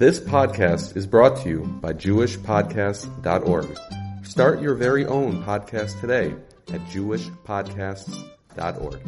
This 0.00 0.18
podcast 0.18 0.96
is 0.96 1.06
brought 1.06 1.36
to 1.42 1.48
you 1.50 1.58
by 1.82 1.92
JewishPodcasts.org. 1.92 3.78
Start 4.24 4.62
your 4.62 4.74
very 4.74 5.04
own 5.04 5.44
podcast 5.44 6.00
today 6.00 6.34
at 6.72 6.80
JewishPodcasts.org. 6.86 9.00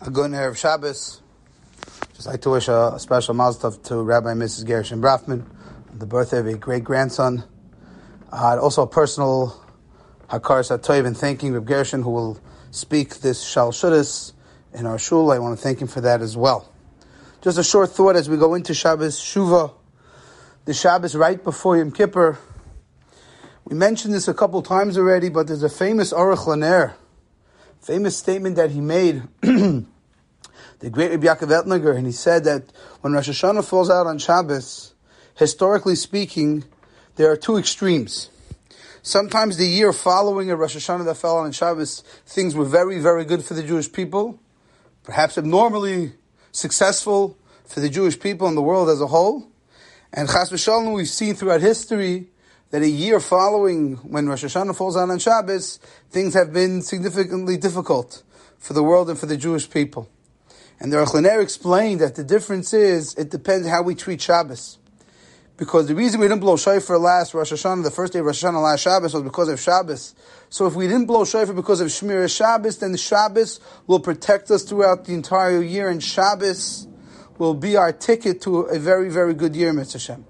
A 0.00 0.10
good 0.10 0.32
Erev 0.32 0.56
Shabbos. 0.56 1.22
Just 2.14 2.26
like 2.26 2.40
to 2.40 2.50
wish 2.50 2.66
a, 2.66 2.96
special 2.98 3.34
mazel 3.34 3.70
tov 3.70 3.84
to 3.84 4.02
Rabbi 4.02 4.32
and 4.32 4.42
Mrs. 4.42 4.66
Gershon 4.66 5.00
Brafman 5.00 5.46
on 5.88 6.00
the 6.00 6.06
birthday 6.06 6.40
of 6.40 6.48
a 6.48 6.54
great 6.54 6.82
grandson. 6.82 7.44
Uh, 8.32 8.58
also 8.60 8.82
a 8.82 8.88
personal 8.88 9.64
Hakaras 10.30 10.76
HaToiv 10.76 11.06
and 11.06 11.16
thanking 11.16 11.52
Reb 11.52 11.64
Gershon 11.64 12.02
who 12.02 12.10
will 12.10 12.40
speak 12.72 13.20
this 13.20 13.44
Shal 13.44 13.70
Shudas 13.70 14.32
in 14.74 14.86
our 14.86 14.98
shul. 14.98 15.30
I 15.30 15.38
want 15.38 15.58
to 15.58 15.62
thank 15.62 15.80
him 15.80 15.88
for 15.88 16.00
that 16.00 16.20
as 16.20 16.36
well. 16.36 16.70
Just 17.40 17.58
a 17.58 17.64
short 17.64 17.90
thought 17.90 18.16
as 18.16 18.28
we 18.28 18.36
go 18.36 18.54
into 18.54 18.74
Shabbos 18.74 19.18
Shuva, 19.18 19.72
the 20.64 20.74
Shabbos 20.74 21.14
right 21.16 21.42
before 21.42 21.76
Yom 21.76 21.90
Kippur. 21.90 22.38
We 23.64 23.76
mentioned 23.76 24.14
this 24.14 24.28
a 24.28 24.34
couple 24.34 24.62
times 24.62 24.96
already, 24.96 25.28
but 25.28 25.46
there's 25.46 25.62
a 25.62 25.68
famous 25.68 26.12
Aruch 26.12 26.46
Laner, 26.46 26.94
famous 27.80 28.16
statement 28.16 28.56
that 28.56 28.70
he 28.70 28.80
made, 28.80 29.22
the 29.40 29.86
great 30.90 31.10
Rabbi 31.10 31.26
Yaakov 31.26 31.64
Ettlinger, 31.64 31.96
and 31.96 32.06
he 32.06 32.12
said 32.12 32.44
that 32.44 32.64
when 33.00 33.12
Rosh 33.12 33.28
Hashanah 33.28 33.64
falls 33.64 33.90
out 33.90 34.06
on 34.06 34.18
Shabbos, 34.18 34.94
historically 35.36 35.96
speaking, 35.96 36.64
there 37.16 37.30
are 37.30 37.36
two 37.36 37.56
extremes. 37.56 38.30
Sometimes 39.02 39.56
the 39.56 39.66
year 39.66 39.92
following 39.92 40.48
a 40.50 40.56
Rosh 40.56 40.76
Hashanah 40.76 41.04
that 41.06 41.16
fell 41.16 41.38
on 41.38 41.50
Shabbos, 41.50 42.02
things 42.24 42.54
were 42.54 42.64
very, 42.64 43.00
very 43.00 43.24
good 43.24 43.44
for 43.44 43.54
the 43.54 43.64
Jewish 43.64 43.92
people 43.92 44.38
perhaps 45.02 45.38
abnormally 45.38 46.12
successful 46.52 47.38
for 47.64 47.80
the 47.80 47.88
Jewish 47.88 48.18
people 48.18 48.46
and 48.46 48.56
the 48.56 48.62
world 48.62 48.88
as 48.88 49.00
a 49.00 49.06
whole. 49.06 49.48
And 50.12 50.28
Chas 50.28 50.50
v'shalom, 50.50 50.94
we've 50.94 51.08
seen 51.08 51.34
throughout 51.34 51.60
history 51.60 52.28
that 52.70 52.82
a 52.82 52.88
year 52.88 53.20
following 53.20 53.96
when 53.96 54.28
Rosh 54.28 54.44
Hashanah 54.44 54.76
falls 54.76 54.96
on 54.96 55.18
Shabbos, 55.18 55.78
things 56.10 56.34
have 56.34 56.52
been 56.52 56.82
significantly 56.82 57.56
difficult 57.56 58.22
for 58.58 58.72
the 58.72 58.82
world 58.82 59.10
and 59.10 59.18
for 59.18 59.26
the 59.26 59.36
Jewish 59.36 59.68
people. 59.68 60.08
And 60.80 60.92
the 60.92 60.96
Aruch 60.96 61.14
Laner 61.14 61.42
explained 61.42 62.00
that 62.00 62.14
the 62.14 62.24
difference 62.24 62.72
is 62.72 63.14
it 63.14 63.30
depends 63.30 63.68
how 63.68 63.82
we 63.82 63.94
treat 63.94 64.20
Shabbos. 64.20 64.78
Because 65.62 65.86
the 65.86 65.94
reason 65.94 66.18
we 66.18 66.26
didn't 66.26 66.40
blow 66.40 66.56
shofar 66.56 66.98
last 66.98 67.34
Rosh 67.34 67.52
Hashanah, 67.52 67.84
the 67.84 67.90
first 67.92 68.12
day 68.12 68.18
of 68.18 68.24
Rosh 68.24 68.42
Hashanah 68.42 68.60
last 68.60 68.80
Shabbos, 68.80 69.14
was 69.14 69.22
because 69.22 69.48
of 69.48 69.60
Shabbos. 69.60 70.12
So 70.48 70.66
if 70.66 70.74
we 70.74 70.88
didn't 70.88 71.06
blow 71.06 71.24
shofar 71.24 71.54
because 71.54 71.80
of 71.80 71.86
Shmir 71.86 72.28
Shabbos, 72.36 72.78
then 72.78 72.90
the 72.90 72.98
Shabbos 72.98 73.60
will 73.86 74.00
protect 74.00 74.50
us 74.50 74.64
throughout 74.64 75.04
the 75.04 75.14
entire 75.14 75.62
year, 75.62 75.88
and 75.88 76.02
Shabbos 76.02 76.88
will 77.38 77.54
be 77.54 77.76
our 77.76 77.92
ticket 77.92 78.40
to 78.40 78.62
a 78.62 78.80
very, 78.80 79.08
very 79.08 79.34
good 79.34 79.54
year, 79.54 79.72
Mitzvah 79.72 80.00
Hashem. 80.00 80.24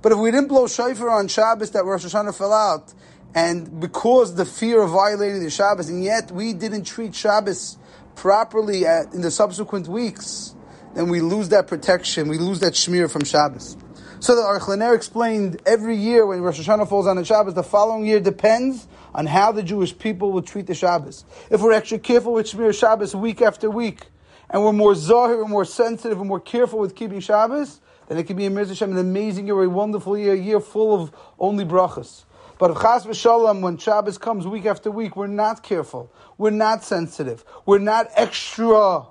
But 0.00 0.12
if 0.12 0.16
we 0.16 0.30
didn't 0.30 0.48
blow 0.48 0.66
shofar 0.66 1.10
on 1.10 1.28
Shabbos 1.28 1.72
that 1.72 1.84
Rosh 1.84 2.06
Hashanah 2.06 2.34
fell 2.34 2.54
out, 2.54 2.94
and 3.34 3.78
because 3.78 4.36
the 4.36 4.46
fear 4.46 4.80
of 4.80 4.88
violating 4.88 5.44
the 5.44 5.50
Shabbos, 5.50 5.90
and 5.90 6.02
yet 6.02 6.30
we 6.30 6.54
didn't 6.54 6.84
treat 6.84 7.14
Shabbos 7.14 7.76
properly 8.14 8.86
at, 8.86 9.12
in 9.12 9.20
the 9.20 9.30
subsequent 9.30 9.86
weeks, 9.86 10.54
then 10.94 11.10
we 11.10 11.20
lose 11.20 11.50
that 11.50 11.66
protection, 11.66 12.28
we 12.28 12.38
lose 12.38 12.60
that 12.60 12.72
Shmir 12.72 13.10
from 13.10 13.24
Shabbos. 13.24 13.76
So 14.22 14.36
the 14.36 14.42
Aruch 14.42 14.68
Laner 14.68 14.94
explained 14.94 15.60
every 15.66 15.96
year 15.96 16.24
when 16.24 16.42
Rosh 16.42 16.60
Hashanah 16.60 16.88
falls 16.88 17.08
on 17.08 17.18
a 17.18 17.24
Shabbos, 17.24 17.54
the 17.54 17.64
following 17.64 18.06
year 18.06 18.20
depends 18.20 18.86
on 19.12 19.26
how 19.26 19.50
the 19.50 19.64
Jewish 19.64 19.98
people 19.98 20.30
will 20.30 20.42
treat 20.42 20.68
the 20.68 20.76
Shabbos. 20.76 21.24
If 21.50 21.60
we're 21.60 21.72
extra 21.72 21.98
careful 21.98 22.34
with 22.34 22.46
Shmir 22.46 22.72
Shabbos 22.72 23.16
week 23.16 23.42
after 23.42 23.68
week, 23.68 24.06
and 24.48 24.62
we're 24.62 24.72
more 24.72 24.94
zahir, 24.94 25.38
we're 25.38 25.48
more 25.48 25.64
sensitive, 25.64 26.20
and 26.20 26.28
more 26.28 26.38
careful 26.38 26.78
with 26.78 26.94
keeping 26.94 27.18
Shabbos, 27.18 27.80
then 28.06 28.16
it 28.16 28.28
can 28.28 28.36
be 28.36 28.46
a 28.46 28.50
Hashem, 28.52 28.92
an 28.92 28.98
amazing 28.98 29.48
year, 29.48 29.60
a 29.60 29.68
wonderful 29.68 30.16
year, 30.16 30.34
a 30.34 30.38
year 30.38 30.60
full 30.60 31.02
of 31.02 31.12
only 31.40 31.64
brachas. 31.64 32.22
But 32.60 32.70
if 32.70 32.76
Chas 32.80 33.04
v'Shalom, 33.04 33.60
when 33.60 33.76
Shabbos 33.76 34.18
comes 34.18 34.46
week 34.46 34.66
after 34.66 34.92
week, 34.92 35.16
we're 35.16 35.26
not 35.26 35.64
careful, 35.64 36.12
we're 36.38 36.50
not 36.50 36.84
sensitive, 36.84 37.44
we're 37.66 37.80
not 37.80 38.06
extra 38.14 39.04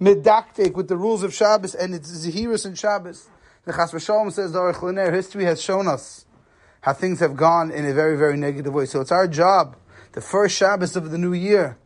medactic 0.00 0.74
with 0.74 0.88
the 0.88 0.96
rules 0.96 1.22
of 1.22 1.32
Shabbos 1.32 1.76
and 1.76 1.94
its 1.94 2.10
zahirus 2.10 2.66
and 2.66 2.76
Shabbos, 2.76 3.28
the 3.68 3.72
Chas 3.72 3.90
says 3.90 4.52
the 4.52 4.58
Aruch 4.58 5.12
history 5.12 5.44
has 5.44 5.60
shown 5.62 5.86
us 5.86 6.24
how 6.80 6.92
things 6.92 7.20
have 7.20 7.36
gone 7.36 7.70
in 7.70 7.84
a 7.84 7.92
very, 7.92 8.16
very 8.16 8.36
negative 8.36 8.72
way. 8.72 8.86
So 8.86 9.00
it's 9.00 9.12
our 9.12 9.28
job, 9.28 9.76
the 10.12 10.20
first 10.20 10.56
Shabbos 10.56 10.96
of 10.96 11.10
the 11.10 11.18
new 11.18 11.32
year, 11.32 11.76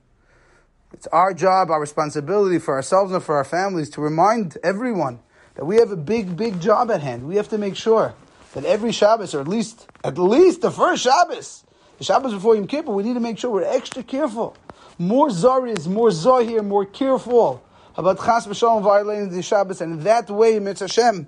it's 0.93 1.06
our 1.09 1.32
job, 1.32 1.70
our 1.70 1.81
responsibility 1.81 2.59
for 2.59 2.75
ourselves 2.75 3.12
and 3.12 3.22
for 3.22 3.37
our 3.37 3.44
families 3.44 3.88
to 3.91 4.00
remind 4.00 4.59
everyone 4.62 5.20
that 5.54 5.65
we 5.65 5.76
have 5.76 5.91
a 5.91 5.97
big, 5.97 6.37
big 6.37 6.60
job 6.60 6.91
at 6.91 7.00
hand. 7.00 7.26
We 7.26 7.37
have 7.37 7.48
to 7.48 7.59
make 7.59 7.76
sure 7.76 8.14
that 8.54 8.64
every 8.64 8.93
Shabbos, 8.93 9.34
or 9.34 9.41
at 9.41 9.49
least, 9.49 9.88
at 10.04 10.19
least 10.19 10.60
the 10.60 10.70
first 10.70 11.03
Shabbos, 11.03 11.64
the 11.99 12.04
Shabbos 12.04 12.34
before 12.34 12.54
Yom 12.54 12.66
Kippur, 12.66 12.93
we 12.93 13.03
need 13.03 13.14
to 13.14 13.20
make 13.20 13.38
sure 13.38 13.50
we're 13.50 13.64
extra 13.64 14.03
careful. 14.03 14.56
More 14.99 15.28
Zariz, 15.28 15.87
more 15.87 16.10
Zahir, 16.10 16.62
more 16.62 16.84
careful 16.84 17.62
about 17.97 18.19
Chas 18.19 18.47
v'Shalom 18.47 18.82
violating 18.82 19.31
the 19.31 19.43
Shabbos, 19.43 19.81
and 19.81 20.03
that 20.03 20.31
way, 20.31 20.59
Mitzvah 20.59 20.84
Hashem, 20.84 21.26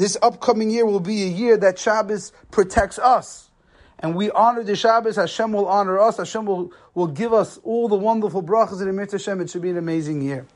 this 0.00 0.16
upcoming 0.22 0.70
year 0.70 0.86
will 0.86 0.98
be 0.98 1.24
a 1.24 1.28
year 1.28 1.58
that 1.58 1.78
Shabbos 1.78 2.32
protects 2.50 2.98
us. 2.98 3.50
And 3.98 4.16
we 4.16 4.30
honor 4.30 4.64
the 4.64 4.74
Shabbos, 4.74 5.16
Hashem 5.16 5.52
will 5.52 5.68
honor 5.68 5.98
us, 5.98 6.16
Hashem 6.16 6.46
will, 6.46 6.72
will 6.94 7.06
give 7.06 7.34
us 7.34 7.60
all 7.64 7.86
the 7.86 7.96
wonderful 7.96 8.42
brachas 8.42 8.80
in 8.80 8.86
the 8.86 8.94
Mitzvah 8.94 9.18
Hashem. 9.18 9.42
It 9.42 9.50
should 9.50 9.60
be 9.60 9.68
an 9.68 9.76
amazing 9.76 10.22
year. 10.22 10.46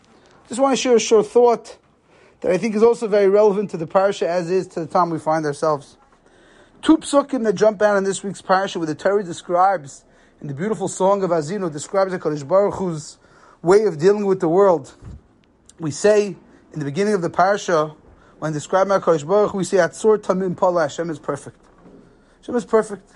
Just 0.49 0.63
want 0.63 0.75
to 0.75 0.81
share 0.81 0.97
a 0.97 1.01
short 1.01 1.27
thought 1.27 1.77
that 2.41 2.53
I 2.53 2.57
think 2.57 2.75
is 2.75 2.83
also 2.83 3.07
very 3.07 3.29
relevant 3.29 3.69
to 3.73 3.77
the 3.77 3.87
parasha 3.87 4.27
as 4.27 4.51
is 4.51 4.67
to 4.69 4.81
the 4.81 4.87
time 4.87 5.11
we 5.11 5.19
find 5.19 5.45
ourselves. 5.45 5.99
Two 6.81 6.97
psukim 6.97 7.45
that 7.45 7.53
jump 7.53 7.83
out 7.83 7.99
in 7.99 8.05
this 8.05 8.25
week's 8.25 8.41
parasha 8.41 8.79
where 8.79 8.87
the 8.87 8.95
Torah 8.95 9.23
describes, 9.23 10.07
in 10.41 10.49
the 10.49 10.55
beautiful 10.55 10.89
song 10.89 11.23
of 11.23 11.29
Ha'azinu, 11.29 11.71
describes 11.71 12.13
the 12.13 12.19
Kadosh 12.19 12.49
Baruch 12.49 12.77
Hu's 12.77 13.19
way 13.61 13.85
of 13.85 13.99
dealing 13.99 14.25
with 14.25 14.41
the 14.41 14.49
world. 14.49 14.95
We 15.79 15.91
say 15.91 16.37
in 16.73 16.79
the 16.79 16.85
beginning 16.87 17.13
of 17.13 17.21
the 17.21 17.31
parasha, 17.31 17.95
when 18.45 18.53
describing 18.53 18.93
HaKadosh 18.93 19.27
Baruch 19.27 19.55
we 19.55 19.65
say 19.65 19.79
Atzor 19.79 20.19
Tamim 20.19 20.55
Pala 20.55 20.83
Hashem 20.83 21.09
is 21.09 21.19
perfect. 21.19 21.57
Hashem 22.43 22.55
is 22.57 22.67
perfect. 22.67 23.11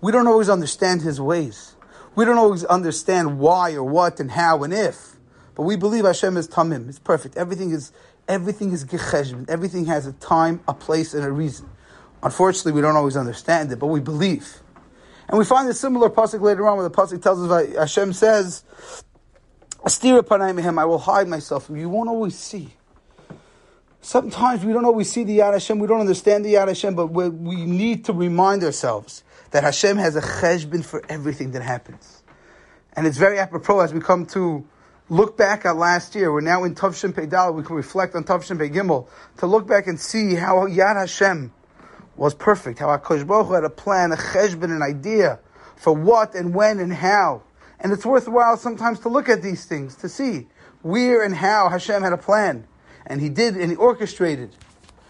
We 0.00 0.12
don't 0.12 0.28
always 0.28 0.48
understand 0.48 1.02
His 1.02 1.20
ways. 1.20 1.74
We 2.14 2.24
don't 2.24 2.38
always 2.38 2.64
understand 2.64 3.40
why 3.40 3.72
or 3.72 3.82
what 3.82 4.20
and 4.20 4.30
how 4.30 4.62
and 4.62 4.72
if. 4.72 5.16
But 5.56 5.64
we 5.64 5.74
believe 5.74 6.04
Hashem 6.04 6.36
is 6.36 6.46
Tamim. 6.46 6.88
It's 6.88 7.00
perfect. 7.00 7.36
Everything 7.36 7.72
is 7.72 7.90
everything 8.28 8.70
is 8.70 8.84
Gecheshbin. 8.84 9.50
Everything 9.50 9.86
has 9.86 10.06
a 10.06 10.12
time, 10.12 10.60
a 10.68 10.72
place, 10.72 11.14
and 11.14 11.24
a 11.24 11.32
reason. 11.32 11.68
Unfortunately, 12.22 12.70
we 12.70 12.80
don't 12.80 12.94
always 12.94 13.16
understand 13.16 13.72
it, 13.72 13.80
but 13.80 13.88
we 13.88 13.98
believe. 13.98 14.62
And 15.28 15.36
we 15.36 15.44
find 15.44 15.68
a 15.68 15.74
similar 15.74 16.08
pasuk 16.10 16.42
later 16.42 16.68
on 16.68 16.76
where 16.76 16.88
the 16.88 16.94
pasuk 16.94 17.20
tells 17.20 17.40
us 17.50 17.74
Hashem 17.74 18.12
says, 18.12 18.62
"Astira 19.84 20.78
I 20.78 20.84
will 20.84 20.98
hide 20.98 21.26
myself. 21.26 21.66
from 21.66 21.74
you. 21.74 21.82
You 21.82 21.88
won't 21.88 22.08
always 22.08 22.38
see. 22.38 22.76
Sometimes 24.10 24.64
we 24.64 24.72
don't 24.72 24.84
always 24.84 25.08
see 25.08 25.22
the 25.22 25.38
Yad 25.38 25.52
Hashem, 25.52 25.78
we 25.78 25.86
don't 25.86 26.00
understand 26.00 26.44
the 26.44 26.54
Yad 26.54 26.66
Hashem, 26.66 26.96
but 26.96 27.06
we 27.12 27.54
need 27.54 28.06
to 28.06 28.12
remind 28.12 28.64
ourselves 28.64 29.22
that 29.52 29.62
Hashem 29.62 29.98
has 29.98 30.16
a 30.16 30.20
cheshbin 30.20 30.84
for 30.84 31.00
everything 31.08 31.52
that 31.52 31.62
happens. 31.62 32.24
And 32.94 33.06
it's 33.06 33.18
very 33.18 33.38
apropos 33.38 33.78
as 33.78 33.94
we 33.94 34.00
come 34.00 34.26
to 34.26 34.66
look 35.08 35.36
back 35.36 35.64
at 35.64 35.76
last 35.76 36.16
year. 36.16 36.32
We're 36.32 36.40
now 36.40 36.64
in 36.64 36.74
Tavshin 36.74 37.14
Pei 37.14 37.26
We 37.52 37.62
can 37.62 37.76
reflect 37.76 38.16
on 38.16 38.24
Tavshin 38.24 38.58
Pei 38.58 38.68
Gimel 38.68 39.06
to 39.36 39.46
look 39.46 39.68
back 39.68 39.86
and 39.86 40.00
see 40.00 40.34
how 40.34 40.66
Yad 40.66 40.96
Hashem 40.96 41.52
was 42.16 42.34
perfect. 42.34 42.80
How 42.80 42.88
HaKadosh 42.88 43.28
Baruch 43.28 43.54
had 43.54 43.62
a 43.62 43.70
plan, 43.70 44.10
a 44.10 44.16
cheshbin, 44.16 44.74
an 44.74 44.82
idea 44.82 45.38
for 45.76 45.92
what 45.92 46.34
and 46.34 46.52
when 46.52 46.80
and 46.80 46.92
how. 46.92 47.44
And 47.78 47.92
it's 47.92 48.04
worthwhile 48.04 48.56
sometimes 48.56 48.98
to 49.00 49.08
look 49.08 49.28
at 49.28 49.40
these 49.40 49.66
things 49.66 49.94
to 49.98 50.08
see 50.08 50.48
where 50.82 51.22
and 51.22 51.32
how 51.32 51.68
Hashem 51.68 52.02
had 52.02 52.12
a 52.12 52.18
plan 52.18 52.66
and 53.10 53.20
he 53.20 53.28
did 53.28 53.56
and 53.56 53.70
he 53.70 53.76
orchestrated, 53.76 54.54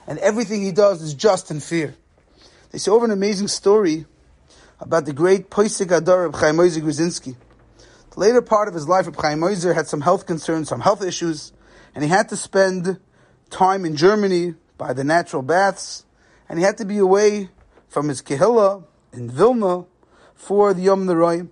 and 0.06 0.18
everything 0.20 0.62
he 0.62 0.72
does 0.72 1.02
is 1.02 1.12
just 1.12 1.50
and 1.50 1.62
fair. 1.62 1.94
They 2.70 2.78
say 2.78 2.90
over 2.90 3.04
an 3.04 3.10
amazing 3.10 3.48
story 3.48 4.06
about 4.80 5.04
the 5.04 5.12
great 5.12 5.50
Poisik 5.50 5.94
Adar 5.94 6.24
of 6.24 6.34
Chaim 6.34 6.58
Ozer 6.58 6.80
Grodzinski. 6.80 7.36
The 8.12 8.20
later 8.20 8.40
part 8.40 8.68
of 8.68 8.74
his 8.74 8.88
life, 8.88 9.06
Chaim 9.20 9.42
had 9.42 9.86
some 9.86 10.00
health 10.00 10.26
concerns, 10.26 10.70
some 10.70 10.80
health 10.80 11.04
issues, 11.04 11.52
and 11.94 12.02
he 12.02 12.08
had 12.08 12.30
to 12.30 12.36
spend 12.36 12.98
time 13.50 13.84
in 13.84 13.96
Germany 13.96 14.54
by 14.78 14.94
the 14.94 15.04
natural 15.04 15.42
baths, 15.42 16.06
and 16.48 16.58
he 16.58 16.64
had 16.64 16.78
to 16.78 16.86
be 16.86 16.96
away 16.96 17.50
from 17.88 18.08
his 18.08 18.22
Kehillah 18.22 18.82
in 19.12 19.30
Vilna 19.30 19.84
for 20.34 20.72
the 20.72 20.82
Yom 20.82 21.06
Neroyim. 21.06 21.48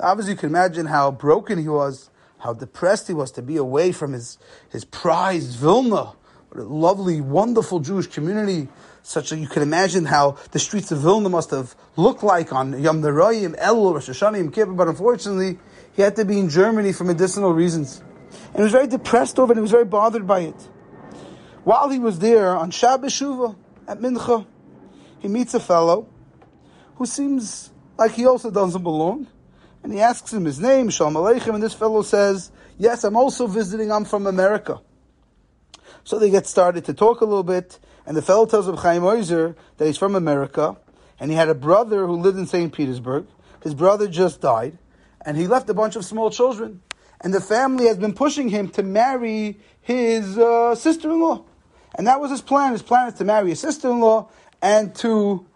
Obviously, 0.00 0.32
you 0.32 0.38
can 0.38 0.48
imagine 0.48 0.86
how 0.86 1.12
broken 1.12 1.60
he 1.60 1.68
was 1.68 2.10
how 2.44 2.52
depressed 2.52 3.08
he 3.08 3.14
was 3.14 3.30
to 3.32 3.40
be 3.40 3.56
away 3.56 3.90
from 3.90 4.12
his, 4.12 4.36
his 4.70 4.84
prized 4.84 5.58
Vilna. 5.58 6.12
What 6.50 6.60
a 6.60 6.64
lovely, 6.64 7.22
wonderful 7.22 7.80
Jewish 7.80 8.06
community. 8.06 8.68
Such 9.02 9.30
that 9.30 9.38
you 9.38 9.48
can 9.48 9.62
imagine 9.62 10.04
how 10.04 10.36
the 10.50 10.58
streets 10.58 10.92
of 10.92 10.98
Vilna 10.98 11.30
must 11.30 11.50
have 11.52 11.74
looked 11.96 12.22
like 12.22 12.52
on 12.52 12.78
Yom 12.82 13.00
Neroyim, 13.00 13.58
Elul, 13.58 13.94
Rosh 13.94 14.10
Hashanah, 14.10 14.52
Kippur, 14.52 14.74
but 14.74 14.88
unfortunately, 14.88 15.58
he 15.94 16.02
had 16.02 16.16
to 16.16 16.26
be 16.26 16.38
in 16.38 16.50
Germany 16.50 16.92
for 16.92 17.04
medicinal 17.04 17.54
reasons. 17.54 18.02
And 18.48 18.56
he 18.56 18.62
was 18.62 18.72
very 18.72 18.88
depressed 18.88 19.38
over 19.38 19.52
it, 19.52 19.56
he 19.56 19.62
was 19.62 19.70
very 19.70 19.86
bothered 19.86 20.26
by 20.26 20.40
it. 20.40 20.68
While 21.64 21.88
he 21.88 21.98
was 21.98 22.18
there 22.18 22.54
on 22.54 22.70
Shabbos 22.70 23.14
Shuva 23.14 23.56
at 23.88 24.00
Mincha, 24.00 24.46
he 25.18 25.28
meets 25.28 25.54
a 25.54 25.60
fellow 25.60 26.08
who 26.96 27.06
seems 27.06 27.70
like 27.96 28.12
he 28.12 28.26
also 28.26 28.50
doesn't 28.50 28.82
belong. 28.82 29.28
And 29.84 29.92
he 29.92 30.00
asks 30.00 30.32
him 30.32 30.46
his 30.46 30.58
name, 30.58 30.88
Shalom 30.88 31.12
Aleichem, 31.12 31.52
and 31.52 31.62
this 31.62 31.74
fellow 31.74 32.00
says, 32.00 32.50
Yes, 32.78 33.04
I'm 33.04 33.16
also 33.16 33.46
visiting, 33.46 33.92
I'm 33.92 34.06
from 34.06 34.26
America. 34.26 34.80
So 36.04 36.18
they 36.18 36.30
get 36.30 36.46
started 36.46 36.86
to 36.86 36.94
talk 36.94 37.20
a 37.20 37.26
little 37.26 37.42
bit, 37.42 37.78
and 38.06 38.16
the 38.16 38.22
fellow 38.22 38.46
tells 38.46 38.66
Reb 38.66 38.78
Chaim 38.78 39.02
Oizer 39.02 39.54
that 39.76 39.84
he's 39.84 39.98
from 39.98 40.14
America, 40.14 40.78
and 41.20 41.30
he 41.30 41.36
had 41.36 41.50
a 41.50 41.54
brother 41.54 42.06
who 42.06 42.16
lived 42.16 42.38
in 42.38 42.46
St. 42.46 42.72
Petersburg. 42.72 43.26
His 43.62 43.74
brother 43.74 44.08
just 44.08 44.40
died, 44.40 44.78
and 45.20 45.36
he 45.36 45.46
left 45.46 45.68
a 45.68 45.74
bunch 45.74 45.96
of 45.96 46.04
small 46.06 46.30
children. 46.30 46.80
And 47.20 47.34
the 47.34 47.40
family 47.42 47.86
has 47.86 47.98
been 47.98 48.14
pushing 48.14 48.48
him 48.48 48.68
to 48.70 48.82
marry 48.82 49.58
his 49.82 50.38
uh, 50.38 50.74
sister-in-law. 50.74 51.44
And 51.96 52.06
that 52.06 52.20
was 52.20 52.30
his 52.30 52.40
plan. 52.40 52.72
His 52.72 52.82
plan 52.82 53.08
is 53.08 53.14
to 53.14 53.24
marry 53.24 53.50
his 53.50 53.60
sister-in-law 53.60 54.30
and 54.62 54.94
to 54.96 55.46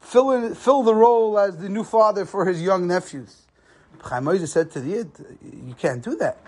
fill, 0.00 0.30
in, 0.30 0.54
fill 0.54 0.84
the 0.84 0.94
role 0.94 1.36
as 1.36 1.56
the 1.58 1.68
new 1.68 1.82
father 1.82 2.24
for 2.24 2.46
his 2.46 2.62
young 2.62 2.86
nephews. 2.86 3.45
Chaim 4.02 4.24
Oizer 4.24 4.48
said 4.48 4.70
to 4.72 4.80
the 4.80 4.90
Yid, 4.90 5.10
you 5.42 5.74
can't 5.74 6.02
do 6.02 6.16
that. 6.16 6.38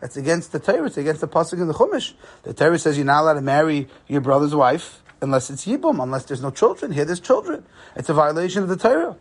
That's 0.00 0.16
against 0.16 0.52
the 0.52 0.58
Torah. 0.58 0.86
It's 0.86 0.96
against 0.96 1.20
the 1.20 1.28
pasuk 1.28 1.60
in 1.60 1.66
the 1.66 1.74
Chumash. 1.74 2.14
The 2.42 2.54
Torah 2.54 2.78
says 2.78 2.96
you're 2.96 3.06
not 3.06 3.22
allowed 3.22 3.34
to 3.34 3.42
marry 3.42 3.88
your 4.08 4.22
brother's 4.22 4.54
wife 4.54 5.02
unless 5.20 5.50
it's 5.50 5.66
Yibum, 5.66 6.02
unless 6.02 6.24
there's 6.24 6.42
no 6.42 6.50
children. 6.50 6.92
Here 6.92 7.04
there's 7.04 7.20
children. 7.20 7.64
It's 7.96 8.08
a 8.08 8.14
violation 8.14 8.62
of 8.62 8.68
the 8.68 8.76
Torah. 8.76 9.16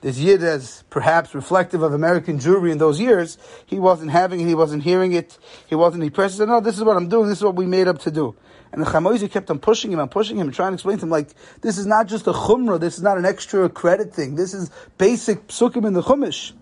This 0.00 0.18
Yid, 0.18 0.42
as 0.42 0.84
perhaps 0.90 1.34
reflective 1.34 1.82
of 1.82 1.92
American 1.92 2.38
Jewry 2.38 2.70
in 2.70 2.78
those 2.78 3.00
years, 3.00 3.38
he 3.64 3.78
wasn't 3.78 4.10
having 4.10 4.40
it, 4.40 4.46
he 4.46 4.54
wasn't 4.54 4.82
hearing 4.82 5.12
it, 5.12 5.38
he 5.66 5.74
wasn't, 5.74 6.02
he 6.02 6.10
pressed 6.10 6.36
said, 6.36 6.48
no, 6.48 6.60
this 6.60 6.76
is 6.76 6.84
what 6.84 6.96
I'm 6.96 7.08
doing, 7.08 7.28
this 7.28 7.38
is 7.38 7.44
what 7.44 7.54
we 7.54 7.64
made 7.66 7.88
up 7.88 8.00
to 8.00 8.10
do. 8.10 8.36
And 8.72 8.82
the 8.82 8.90
Chaim 8.90 9.04
Oizer 9.04 9.30
kept 9.30 9.50
on 9.50 9.58
pushing 9.58 9.90
him 9.90 9.98
and 9.98 10.10
pushing 10.10 10.36
him 10.36 10.48
and 10.48 10.54
trying 10.54 10.72
to 10.72 10.74
explain 10.74 10.98
to 10.98 11.04
him, 11.04 11.10
like, 11.10 11.30
this 11.62 11.78
is 11.78 11.86
not 11.86 12.08
just 12.08 12.26
a 12.26 12.32
chumrah, 12.32 12.78
this 12.78 12.98
is 12.98 13.02
not 13.02 13.16
an 13.16 13.24
extra 13.24 13.68
credit 13.70 14.12
thing, 14.12 14.34
this 14.34 14.52
is 14.52 14.70
basic 14.98 15.46
psukim 15.48 15.86
in 15.86 15.94
the 15.94 16.02
chumash. 16.02 16.52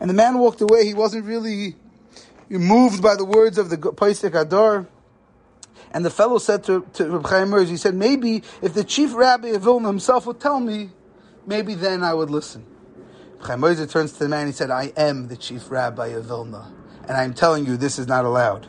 And 0.00 0.08
the 0.08 0.14
man 0.14 0.38
walked 0.38 0.60
away, 0.62 0.86
he 0.86 0.94
wasn't 0.94 1.26
really 1.26 1.76
moved 2.48 3.02
by 3.02 3.14
the 3.14 3.24
words 3.24 3.58
of 3.58 3.70
the 3.70 3.76
Paisik 3.76 4.34
Adar. 4.34 4.88
And 5.92 6.04
the 6.04 6.10
fellow 6.10 6.38
said 6.38 6.64
to, 6.64 6.86
to 6.94 7.10
Reb 7.10 7.26
Chaim 7.26 7.66
he 7.66 7.76
said, 7.76 7.94
maybe 7.94 8.42
if 8.62 8.74
the 8.74 8.84
chief 8.84 9.14
rabbi 9.14 9.48
of 9.48 9.62
Vilna 9.62 9.88
himself 9.88 10.26
would 10.26 10.40
tell 10.40 10.60
me, 10.60 10.90
maybe 11.46 11.74
then 11.74 12.02
I 12.02 12.14
would 12.14 12.30
listen. 12.30 12.64
Chaim 13.40 13.60
turns 13.86 14.12
to 14.12 14.18
the 14.20 14.28
man, 14.28 14.46
he 14.46 14.52
said, 14.52 14.70
I 14.70 14.92
am 14.96 15.28
the 15.28 15.36
chief 15.36 15.70
rabbi 15.70 16.08
of 16.08 16.26
Vilna, 16.26 16.72
and 17.02 17.12
I'm 17.12 17.34
telling 17.34 17.66
you 17.66 17.76
this 17.76 17.98
is 17.98 18.06
not 18.06 18.24
allowed. 18.24 18.68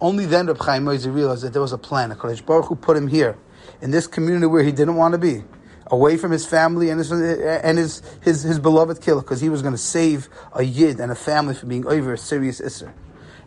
Only 0.00 0.26
then 0.26 0.46
Reb 0.46 0.58
Chaim 0.58 0.84
Oizer 0.84 1.12
realized 1.12 1.42
that 1.42 1.52
there 1.52 1.62
was 1.62 1.72
a 1.72 1.78
plan. 1.78 2.12
A 2.12 2.14
Kodesh 2.14 2.44
Baruch 2.44 2.66
Hu 2.66 2.76
put 2.76 2.96
him 2.96 3.08
here, 3.08 3.38
in 3.80 3.90
this 3.90 4.06
community 4.06 4.46
where 4.46 4.62
he 4.62 4.70
didn't 4.70 4.96
want 4.96 5.12
to 5.12 5.18
be, 5.18 5.42
away 5.88 6.16
from 6.16 6.32
his 6.32 6.46
family 6.46 6.90
and 6.90 6.98
his 6.98 7.10
and 7.10 7.78
his 7.78 8.02
his, 8.22 8.42
his 8.42 8.58
beloved 8.58 9.00
Kehillah, 9.00 9.22
because 9.22 9.40
he 9.40 9.48
was 9.48 9.62
going 9.62 9.74
to 9.74 9.78
save 9.78 10.28
a 10.52 10.62
yid 10.62 11.00
and 11.00 11.12
a 11.12 11.14
family 11.14 11.54
from 11.54 11.68
being 11.68 11.86
over 11.86 12.12
a 12.12 12.18
serious 12.18 12.60
isser. 12.60 12.92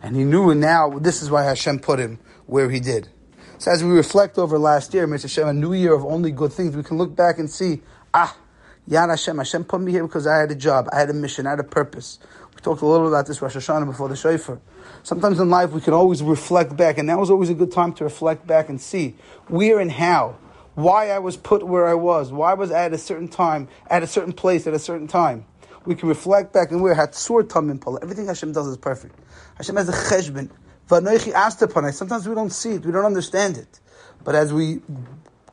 And 0.02 0.16
he 0.16 0.24
knew 0.24 0.54
now 0.54 0.98
this 0.98 1.22
is 1.22 1.30
why 1.30 1.44
Hashem 1.44 1.80
put 1.80 1.98
him 1.98 2.18
where 2.46 2.70
he 2.70 2.80
did. 2.80 3.08
So 3.58 3.70
as 3.70 3.84
we 3.84 3.90
reflect 3.90 4.38
over 4.38 4.58
last 4.58 4.94
year, 4.94 5.06
Mr. 5.06 5.22
Hashem, 5.22 5.46
a 5.46 5.52
new 5.52 5.74
year 5.74 5.92
of 5.92 6.04
only 6.04 6.32
good 6.32 6.52
things, 6.52 6.74
we 6.74 6.82
can 6.82 6.96
look 6.96 7.14
back 7.14 7.38
and 7.38 7.50
see, 7.50 7.82
ah, 8.14 8.34
Yad 8.88 9.10
Hashem, 9.10 9.36
Hashem 9.36 9.64
put 9.64 9.82
me 9.82 9.92
here 9.92 10.02
because 10.02 10.26
I 10.26 10.38
had 10.38 10.50
a 10.50 10.54
job, 10.54 10.88
I 10.92 10.98
had 10.98 11.10
a 11.10 11.12
mission, 11.12 11.46
I 11.46 11.50
had 11.50 11.60
a 11.60 11.64
purpose. 11.64 12.18
We 12.54 12.62
talked 12.62 12.80
a 12.80 12.86
little 12.86 13.06
about 13.06 13.26
this 13.26 13.42
Rosh 13.42 13.56
Hashanah 13.56 13.84
before 13.84 14.08
the 14.08 14.16
Shofar. 14.16 14.60
Sometimes 15.02 15.38
in 15.38 15.50
life 15.50 15.72
we 15.72 15.80
can 15.80 15.92
always 15.92 16.22
reflect 16.22 16.76
back, 16.76 16.96
and 16.96 17.06
now 17.06 17.20
is 17.20 17.30
always 17.30 17.50
a 17.50 17.54
good 17.54 17.70
time 17.70 17.92
to 17.94 18.04
reflect 18.04 18.46
back 18.46 18.70
and 18.70 18.80
see 18.80 19.14
where 19.48 19.78
and 19.78 19.92
how, 19.92 20.38
why 20.82 21.10
I 21.10 21.18
was 21.18 21.36
put 21.36 21.66
where 21.66 21.86
I 21.86 21.94
was, 21.94 22.32
why 22.32 22.52
I 22.52 22.54
was 22.54 22.70
at 22.70 22.92
a 22.92 22.98
certain 22.98 23.28
time, 23.28 23.68
at 23.88 24.02
a 24.02 24.06
certain 24.06 24.32
place, 24.32 24.66
at 24.66 24.74
a 24.74 24.78
certain 24.78 25.06
time. 25.06 25.44
We 25.86 25.94
can 25.94 26.08
reflect 26.08 26.52
back 26.52 26.70
and 26.70 26.82
we're 26.82 26.94
Hatsur 26.94 27.42
Tamim 27.42 27.80
Pala. 27.80 28.00
Everything 28.02 28.26
Hashem 28.26 28.52
does 28.52 28.66
is 28.66 28.76
perfect. 28.76 29.18
Hashem 29.56 29.76
has 29.76 29.88
a 29.88 29.92
cheshbon. 29.92 30.50
Vanoichi 30.88 31.32
asked 31.32 31.62
upon 31.62 31.84
it. 31.84 31.92
Sometimes 31.92 32.28
we 32.28 32.34
don't 32.34 32.50
see 32.50 32.72
it, 32.72 32.84
we 32.84 32.92
don't 32.92 33.04
understand 33.04 33.56
it. 33.56 33.80
But 34.24 34.34
as 34.34 34.52
we 34.52 34.80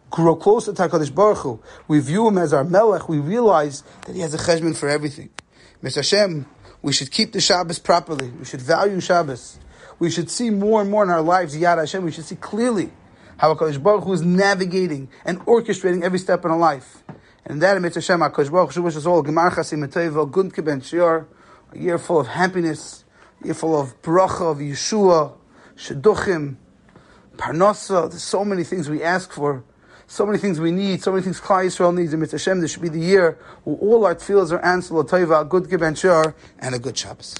grow 0.09 0.35
closer 0.35 0.73
to 0.73 0.81
HaKadosh 0.81 1.13
Baruch 1.13 1.37
Hu, 1.39 1.61
we 1.87 1.99
view 1.99 2.27
him 2.27 2.37
as 2.37 2.53
our 2.53 2.63
Melech, 2.63 3.07
we 3.07 3.19
realize 3.19 3.83
that 4.05 4.15
he 4.15 4.21
has 4.21 4.33
a 4.33 4.37
cheshbon 4.37 4.75
for 4.75 4.89
everything. 4.89 5.29
Mr. 5.83 5.97
Hashem, 5.97 6.45
we 6.81 6.91
should 6.91 7.11
keep 7.11 7.31
the 7.31 7.39
Shabbos 7.39 7.79
properly. 7.79 8.29
We 8.29 8.45
should 8.45 8.61
value 8.61 8.99
Shabbos. 8.99 9.59
We 9.99 10.09
should 10.09 10.29
see 10.29 10.49
more 10.49 10.81
and 10.81 10.89
more 10.89 11.03
in 11.03 11.09
our 11.09 11.21
lives, 11.21 11.55
Yad 11.55 11.77
Hashem. 11.77 12.03
We 12.03 12.11
should 12.11 12.25
see 12.25 12.35
clearly 12.35 12.91
how 13.37 13.53
HaKadosh 13.53 13.81
Baruch 13.81 14.03
Hu 14.03 14.13
is 14.13 14.21
navigating 14.21 15.09
and 15.25 15.39
orchestrating 15.41 16.03
every 16.03 16.19
step 16.19 16.43
in 16.45 16.51
our 16.51 16.57
life. 16.57 17.03
And 17.45 17.53
in 17.53 17.59
that, 17.59 17.81
Mitzvah 17.81 18.01
Hashem, 18.01 18.19
HaKadosh 18.19 18.51
Baruch 18.51 18.73
Hu 18.73 18.81
wishes 18.83 19.07
all 19.07 19.23
Gemar 19.23 19.51
Chasim 19.51 19.87
Etayvel, 19.87 20.31
Gund 20.31 20.53
Keben 20.53 20.81
Shior, 20.81 21.27
a 21.71 21.77
year 21.77 21.97
full 21.97 22.19
of 22.19 22.27
happiness, 22.27 23.05
a 23.41 23.45
year 23.45 23.53
full 23.53 23.79
of 23.79 24.01
bracha, 24.01 24.51
of 24.51 24.57
Yeshua, 24.57 25.33
Shidduchim, 25.75 26.57
Parnasa. 27.35 28.09
There's 28.09 28.23
so 28.23 28.43
many 28.43 28.63
things 28.63 28.89
we 28.89 29.03
ask 29.03 29.31
for 29.31 29.63
so 30.07 30.25
many 30.25 30.37
things 30.37 30.59
we 30.59 30.71
need, 30.71 31.03
so 31.03 31.11
many 31.11 31.21
things 31.21 31.39
Klal 31.41 31.65
Yisrael 31.65 31.93
needs. 31.93 32.13
And 32.13 32.31
Hashem, 32.31 32.61
this 32.61 32.71
should 32.71 32.81
be 32.81 32.89
the 32.89 32.99
year 32.99 33.37
where 33.65 33.75
all 33.75 34.05
our 34.05 34.15
tefillahs 34.15 34.53
are 34.53 34.63
answered, 34.63 34.97
a 34.97 35.45
good 35.45 35.69
Gib 35.69 35.81
and 35.81 36.75
a 36.75 36.79
good 36.79 36.97
Shabbos. 36.97 37.35